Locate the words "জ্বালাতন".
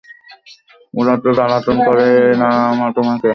1.37-1.77